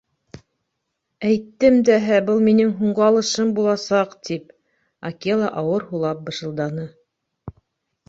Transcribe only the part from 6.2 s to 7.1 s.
бышылданы.